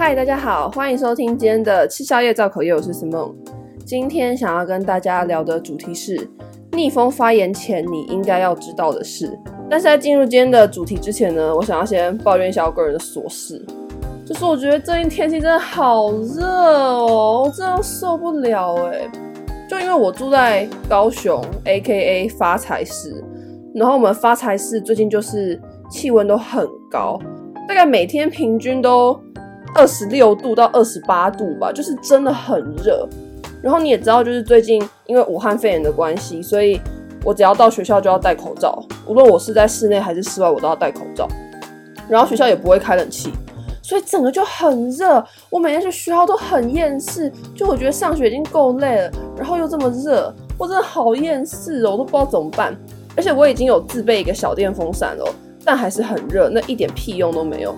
[0.00, 3.34] 嗨，大家好，欢迎收听今天的吃宵夜造口业，我是 Simon。
[3.84, 6.26] 今天想要跟大家聊的主题是
[6.72, 9.38] 逆风发言前你应该要知道的事。
[9.68, 13.62] 但是在进入今天的主题之前呢，我想要先抱怨一下我个人的琐事，
[14.24, 19.06] 就是我觉得最近天气真的好热哦，我真的受不了哎。
[19.68, 23.22] 就因为我住在高雄，AKA 发财市，
[23.74, 25.60] 然后我们发财市最近就是
[25.90, 27.20] 气温都很高，
[27.68, 29.20] 大概每天平均都。
[29.74, 33.08] 二十六度到二十八度吧，就是真的很热。
[33.62, 36.80] 然后你也知道，就是最近因为武汉肺炎的关系，所以
[37.24, 41.28] 我只要到学校就要戴口罩，无论我是在室内还是室外，我都要戴口罩。
[42.08, 43.30] 然后学校也不会开冷气，
[43.82, 45.22] 所以整个就很热。
[45.50, 52.76] 我每天去学校都很厌世，就我觉得上学已经够累了，然后又这么热，我真的好厌世哦，我都不知道怎么办。
[53.16, 57.74] 而且我已经有自备一个小电风扇了，但还是很热，那一点屁用都没有。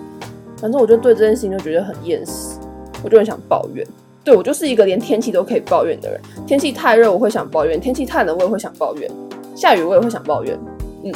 [0.57, 2.57] 反正我就对这件事情就觉得很厌世，
[3.03, 3.85] 我就很想抱怨。
[4.23, 6.21] 对，我就是一个连天气都可以抱怨的人。
[6.47, 9.11] 天气太热我会想抱怨，天气太冷我也会想抱怨，
[9.53, 10.57] 下雨我也会想抱怨。
[11.03, 11.11] 嗯，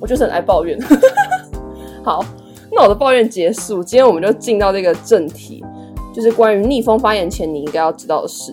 [0.00, 0.76] 我就是很爱抱怨。
[2.02, 2.24] 好，
[2.72, 5.64] 那我的抱怨结束，今天我们就进到这个正题，
[6.12, 8.52] 就是关于逆风发言前你应该要知道的事。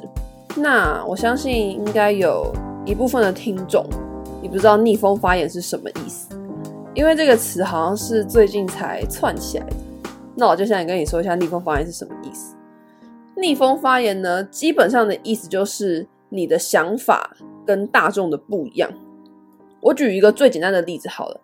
[0.55, 2.53] 那我相信应该有
[2.86, 3.83] 一部分的听众，
[4.39, 6.27] 你不知道逆风发言是什么意思，
[6.94, 9.75] 因为这个词好像是最近才窜起来的。
[10.36, 12.55] 那我就想跟你说一下逆风发言是什么意思。
[13.38, 18.89] 逆风发言呢，基本上的意思就是你的想法跟大众的不一样。
[19.81, 21.39] 我举一个最简单的例子好了，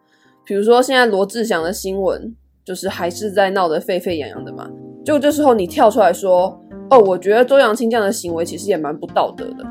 [0.46, 4.70] 比如说现在罗志祥的新闻就是还是在闹得沸沸扬扬的嘛，
[5.04, 9.66] 就这时候你跳出来说，哦，我觉得周扬青这样的行为其实也蛮不道德的，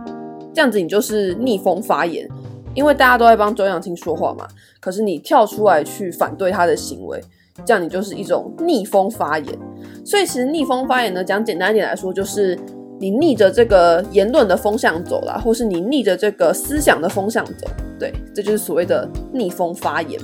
[0.54, 2.28] 这样子你就是逆风发言，
[2.74, 4.46] 因为大家都在帮周扬青说话嘛，
[4.78, 7.20] 可是你跳出来去反对他的行为。
[7.64, 9.58] 这样你就是一种逆风发言，
[10.04, 12.58] 所以其实逆风发言呢，讲简单一点来说，就是
[12.98, 17.66] 你逆着这个言论的风向走啦，或是你逆着这个思想的风向走，
[17.98, 20.20] 对，这就是所谓的逆风发言。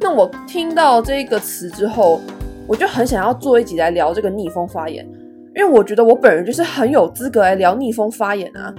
[0.00, 2.20] 那我听到这个词之后，
[2.66, 5.06] 我就很想要做一集来聊这个逆风发言，
[5.54, 8.74] 因为我觉得我本人就是很有资格来聊逆风发言啊。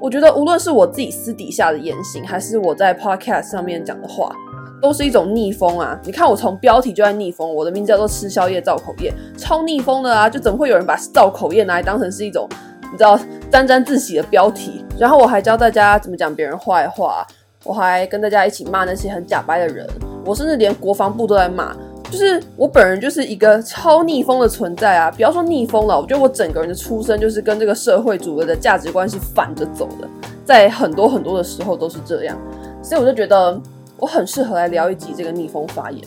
[0.00, 4.34] 我觉得无论是我自己私底下的言行，还是我在 podcast 上面讲的话。
[4.80, 5.98] 都是一种逆风啊！
[6.04, 10.28] 你看我从标题就在逆风，我的名字叫做吃宵夜造口业，超逆风的啊！
[10.28, 12.48] 就怎么会有人把造口业拿来当成是一种
[12.90, 13.18] 你知道
[13.50, 14.84] 沾沾自喜的标题？
[14.98, 17.26] 然后我还教大家怎么讲别人坏话，
[17.64, 19.86] 我还跟大家一起骂那些很假掰的人，
[20.24, 21.76] 我甚至连国防部都在骂，
[22.10, 25.10] 就是我本人就是一个超逆风的存在啊！
[25.10, 30.08] 不要说逆风了，我觉得我整个人的出生就是跟这个社会主流的价值观是反着走的，
[30.44, 32.36] 在很多很多的时候都是这样，
[32.82, 33.60] 所以我就觉得。
[34.00, 36.02] 我很适合来聊一集这个逆风发言。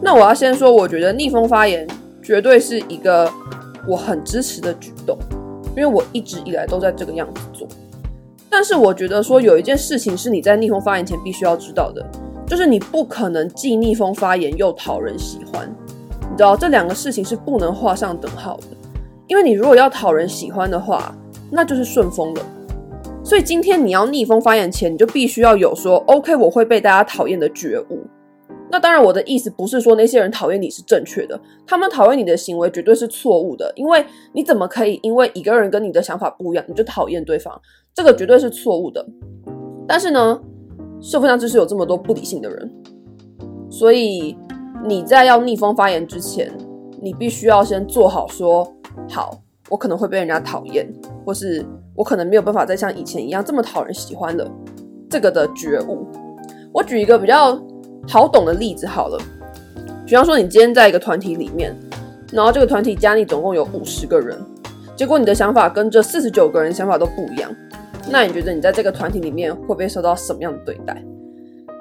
[0.00, 1.86] 那我要先说，我觉得逆风发言
[2.22, 3.30] 绝对是一个
[3.86, 5.18] 我很支持的举动，
[5.74, 7.66] 因为我一直以来都在这个样子做。
[8.50, 12.04] 但是我觉得说有一件事情是你在逆风发言前必须要知道的，
[12.46, 15.68] 就是你不可能既逆风发言又讨人喜欢。
[16.30, 18.66] 你知道这两个事情是不能画上等号的，
[19.26, 21.14] 因为你如果要讨人喜欢的话，
[21.50, 22.42] 那就是顺风的。
[23.28, 28.00] 所以今天你要逆风发言前，你就必须要有说 “OK”，我会被大家讨厌的觉悟。
[28.70, 33.70] 那当然，我的意思不是说那些人讨厌你是正确的，他们讨厌你的行为绝对是错误的。
[33.76, 34.02] 因为
[34.32, 37.52] 你怎么可以因为一个人跟你的想法不一样，你就讨厌对方？
[37.92, 39.06] 这个绝对是错误的。
[39.86, 40.40] 但是呢，
[40.98, 42.72] 社会上就是有这么多不理性的人，
[43.68, 44.34] 所以
[44.86, 46.50] 你在要逆风发言之前，
[46.98, 48.66] 你必须要先做好说
[49.06, 50.90] 好，我可能会被人家讨厌，
[51.26, 51.62] 或是。
[51.98, 54.48] 我可能没有办法再像以前一样这么讨人喜欢了，
[55.10, 56.06] 这个的觉悟。
[56.72, 57.60] 我举一个比较
[58.06, 59.18] 好懂的例子好了，
[60.06, 61.76] 比方说你今天在一个团体里面，
[62.32, 64.38] 然后这个团体加你总共有五十个人，
[64.94, 67.50] 结果你的想法跟这四十九个人想法都不一样，
[68.08, 71.02] 那你觉得你在这个团体里面会不会受到什么样的对待？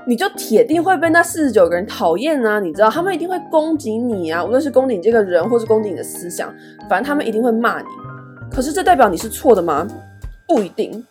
[0.07, 2.59] 你就铁定会被那四十九个人讨厌啊！
[2.59, 6.51] 你知道他们一定会攻击你啊，无论是攻击你这个人，或是攻击你的思想，
[6.89, 7.87] 反正他们一定会骂你。
[8.49, 9.85] 可是这代表你是错的吗？
[10.47, 11.05] 不一定，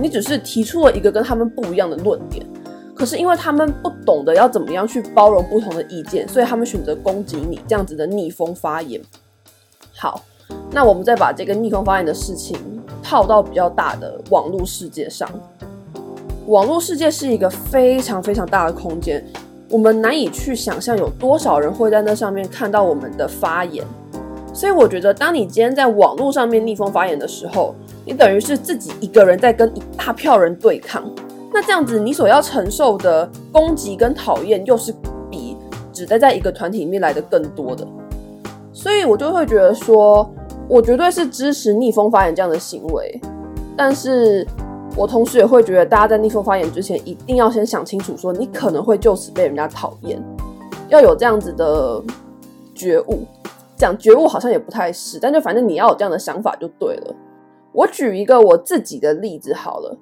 [0.00, 2.44] 你只是提出了一个跟他们不一样的论点。
[2.94, 9.00] 可是因为他们不懂得要怎么样去包容不同的意见，所以他们选择攻击你这样子的逆风发言。
[9.94, 10.22] 好，
[10.70, 12.58] 那我们再把这个逆风发言的事情
[13.02, 15.28] 套到比较大的网络世界上。
[16.46, 19.24] 网络世界是一个非常非常大的空间，
[19.70, 23.84] 我们难以去想象有多少人会在那上面看到我们的发言。
[24.52, 27.74] 所以我觉得，当你今天在网络上面逆风发言的时候，
[28.04, 31.04] 你等于是自己一个人在跟一大票人对抗。
[31.52, 34.94] 那这样子，你所要承受的攻击跟讨厌，又是
[35.30, 35.56] 比
[35.92, 37.86] 只待在一个团体里面来的更多的。
[38.72, 40.28] 所以我就会觉得说，
[40.68, 43.20] 我绝对是支持逆风发言这样的行为，
[43.76, 44.46] 但是
[44.96, 50.22] 我同时也会觉得，大家在逆风发言之前，一定要先想清楚，说你可能会就此被人家讨厌，
[50.88, 52.02] 要有这样子的
[52.74, 53.26] 觉悟。
[53.76, 57.14] 讲觉悟好像也不太是，但就反正你要有这样的想法就对了。
[57.72, 59.96] 我举一个我自己的例子好了。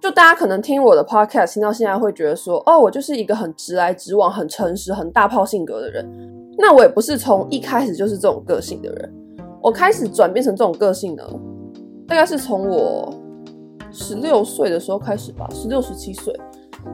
[0.00, 6.04] 就大家可能听我的 podcast 听到现在会觉得说，哦，我就是一个很直来直往、很诚实、很大炮性格的人。
[6.58, 9.14] 那我也不是从一开始就是这种个性的人。
[9.62, 11.22] 我开始转变成这种个性呢，
[12.08, 13.14] 大概是从我
[13.92, 16.34] 十六岁的时候开始吧，十六、十七岁，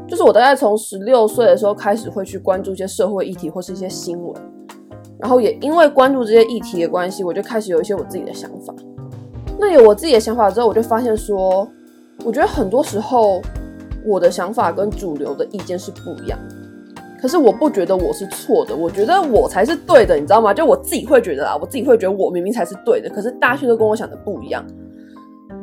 [0.06, 4.34] 就是我大概从十六岁的时候开始会去关注一些社会议题或是一些新闻，
[5.18, 8.74] 然后也因为关注这些议题的关系，我就开始有一些我自己的想法。
[9.58, 11.68] 那有我自己的想法之后，我就发现说。
[12.24, 13.40] 我觉得很多时候，
[14.04, 16.36] 我的想法跟主流的意见是不一样。
[17.22, 20.52] 可是我不觉得我是错的，我觉得我才是对的，你知道吗？
[20.52, 24.64] 就我自己会觉得啊，我自己会觉得我明明才是对的，可是大家却都跟我想的不一样。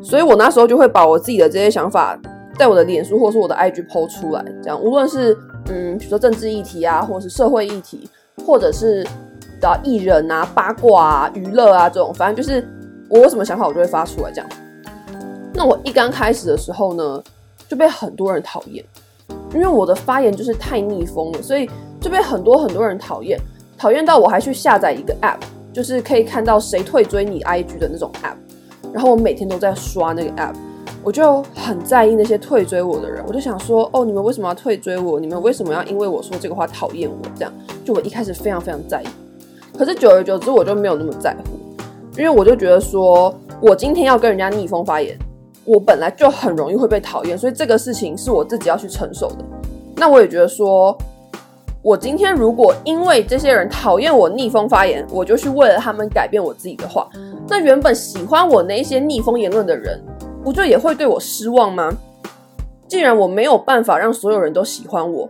[0.02, 2.18] 所以我那时候就会把我自己的这些想法，
[2.58, 5.38] 在我的脸书或是我的 IG 抛出来，这样无论是
[5.68, 8.10] 嗯，比如说政治议题啊，或者是社会议题，
[8.46, 9.06] 或者是
[9.60, 12.66] 的艺人啊、八卦啊、娱乐啊这种，反正就是
[13.16, 14.50] 我有什么想法，我就会发出来这样。
[15.54, 17.24] 那我一刚开始的时候呢，
[17.70, 18.84] 就被很多人讨厌，
[19.54, 21.70] 因为我的发言就是太逆风了，所以
[22.02, 23.40] 就被很多很多人讨厌，
[23.78, 25.40] 讨厌到我还去下载一个 app，
[25.72, 28.36] 就是可以看到谁退追你 IG 的那种 app，
[28.92, 30.54] 然后我每天都在刷那个 app，
[31.02, 35.22] 我就很在意那些退追我的人，我就想说，哦，你们为什么要退追我？
[35.22, 37.16] 你们为什么要因为我说这个话讨厌我？
[37.34, 37.54] 这样，
[37.86, 39.08] 就我一开始非常非常在意，
[39.78, 41.55] 可是久而久之我就没有那么在乎，
[42.18, 45.18] 因为我就觉得说我今天要跟人家逆风发言。
[45.68, 49.38] 我本来就很容易会被讨厌，所以这个事情是我自己要去承受的。
[49.96, 50.96] 那我也觉得说，
[51.82, 57.10] 我今天如果因为这些人讨厌我逆风发言，我就去为了他们改变我自己的话，
[57.48, 60.00] 那原本喜欢我那一些逆风言论的人，
[60.44, 61.92] 不就也会对我失望吗？
[62.88, 65.28] 既然我没有办法让所有人都喜欢我，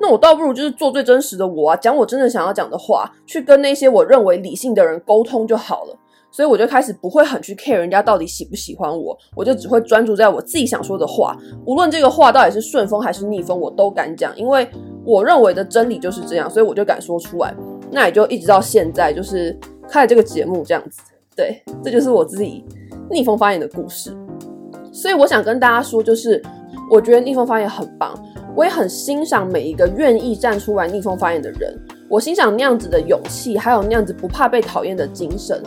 [0.00, 5.98] 那我倒不如就是做最真实的我啊，讲我真的想要讲的话，去跟那些我认为理性的人沟通就好了。
[6.32, 11.36] 所以我就开始不会很去 care 人家到底喜不喜欢我，我就只会专注在我自己想说的话，
[11.66, 14.66] 无论这个话到底是顺风还是逆风，我都敢讲，因为
[15.04, 17.54] 我认为的真理就是这样，所以我就敢说出来。
[17.90, 19.54] 那也就一直到现在，就是
[19.86, 21.02] 开了这个节目这样子。
[21.36, 22.64] 对，这就是我自己
[23.10, 24.16] 逆风发言的故事。
[24.90, 26.42] 所以我想跟大家说，就是
[26.90, 28.18] 我觉得逆风发言很棒，
[28.56, 31.78] 我也很欣赏每一个愿意站出来逆风发言的人，
[32.08, 35.62] 我欣赏那样子的勇气，还有那样子不怕被讨厌的精神。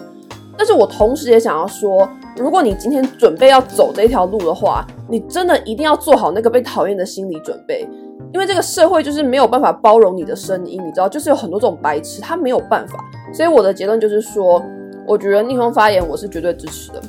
[0.57, 2.07] 但是我同时也想要说，
[2.38, 7.88] 如果你今天准备要走这条路的话，你真的一定要做好那个被讨厌的心理准备，
[8.34, 12.98] 因为这个社会就是没有办法包容你的声音，你知道，就是有很多这种白痴，他没有办法。
[13.34, 14.63] 所以我的结论就是说，
[15.06, 17.02] 我觉得逆风发言我是绝对支持的。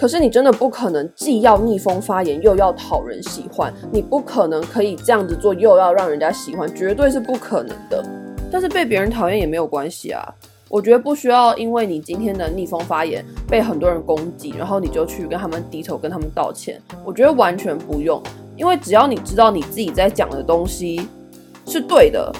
[0.00, 8.02] 可是你真的不可能既要逆风发言又要讨人喜欢，你不可能可以这样子做又要让人家喜欢，绝对是不可能的。
[8.50, 10.34] 但是被别人讨厌也没有关系啊。
[10.74, 16.82] 我觉得不需要，因为你今天的逆风发言被很多人攻击，然后你就去跟他们低头，跟他们道歉。
[17.04, 18.20] 我觉得完全不用，
[18.56, 21.08] 因为只要你知道你自己在讲的东西
[21.64, 22.34] 是对的，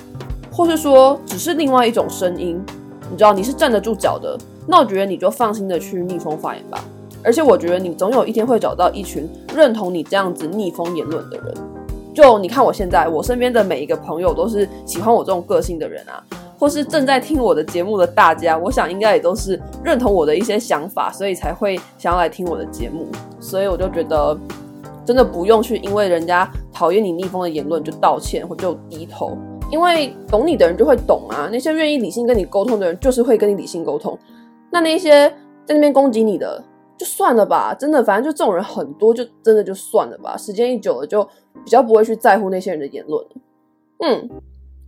[0.50, 2.60] 或是说只是另外一种声音，
[3.08, 6.84] 你知道你是站得住脚的，那我觉得你就放心的去逆风发言吧。
[7.22, 11.54] 而且我觉得你总有一天会找到一群认同你这样子逆风言论的人。
[12.12, 16.18] 就你看我现在，我身边的每一个朋友都是喜欢我这种个性的人啊。
[16.64, 23.06] 或是正在听我的节目的大家，我想应该也都是认同我的一些想法，所以才会想要来听我的节目。
[23.38, 24.34] 所以我就觉得，
[25.04, 29.36] 真的不用去因为人家讨厌你逆风的言论就道歉或就低头，
[29.70, 31.50] 因为懂你的人就会懂啊。
[31.52, 34.18] 那些愿意理性跟你沟通的人，就是会跟你理性沟通。
[34.70, 35.28] 那那些
[35.66, 36.64] 在那边攻击你的，
[36.96, 37.74] 就算了吧。
[37.74, 40.34] 真的，反正就这种人很多，就真的就算了吧。
[40.34, 41.22] 时间一久了，就
[41.62, 43.22] 比较不会去在乎那些人的言论。
[43.98, 44.30] 嗯，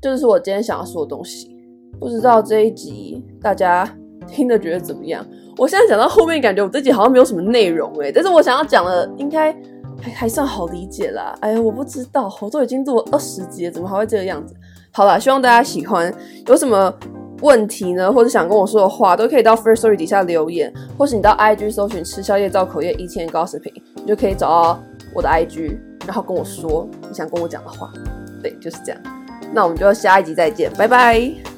[0.00, 1.54] 这就是我今天想要说的东西。
[1.98, 3.88] 不知道这一集大家
[4.26, 5.24] 听得觉得怎么样？
[5.56, 9.52] 我现在讲到后面，感觉我这集好像没有什么内容诶，但是我想要讲的应该
[10.00, 11.34] 还还算好理解啦。
[11.40, 14.54] 哎呀，我不知道，我都已经做了二十集了，怎么还会这个样子？
[14.92, 16.12] 好啦，希望大家喜欢。
[16.46, 16.92] 有什么
[17.40, 24.82] 问题呢，或者想跟我说的话，都可以到 first story 底下留言，或是你到 IG 搜寻“吃宵夜造口业 ET Gossiping”，你就可以找到
[25.14, 27.90] 我的 IG，然后跟我说你想跟我讲的话。
[28.42, 29.00] 对，就是这样。
[29.52, 31.55] 那我们就下一集再见，拜拜。